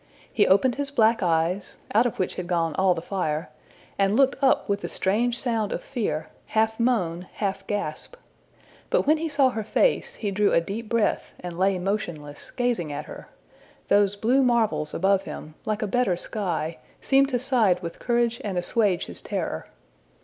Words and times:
He 0.33 0.47
opened 0.47 0.77
his 0.77 0.89
black 0.89 1.21
eyes, 1.21 1.77
out 1.93 2.07
of 2.07 2.17
which 2.17 2.33
had 2.33 2.47
gone 2.47 2.73
all 2.73 2.95
the 2.95 3.03
fire, 3.03 3.51
and 3.99 4.15
looked 4.17 4.41
up 4.43 4.67
with 4.67 4.83
a 4.83 4.89
strange 4.89 5.39
sound 5.39 5.71
of 5.71 5.83
fear, 5.83 6.29
half 6.47 6.79
moan, 6.79 7.27
half 7.33 7.67
gasp. 7.67 8.15
But 8.89 9.05
when 9.05 9.17
he 9.17 9.29
saw 9.29 9.49
her 9.51 9.63
face, 9.63 10.15
he 10.15 10.31
drew 10.31 10.53
a 10.53 10.59
deep 10.59 10.89
breath 10.89 11.33
and 11.39 11.55
lay 11.55 11.77
motionless 11.77 12.49
gazing 12.49 12.91
at 12.91 13.05
her: 13.05 13.27
those 13.89 14.15
blue 14.15 14.41
marvels 14.41 14.95
above 14.95 15.25
him, 15.25 15.53
like 15.65 15.83
a 15.83 15.87
better 15.87 16.17
sky, 16.17 16.79
seemed 16.99 17.29
to 17.29 17.37
side 17.37 17.79
with 17.81 17.99
courage 17.99 18.41
and 18.43 18.57
assuage 18.57 19.05
his 19.05 19.21
terror. 19.21 19.67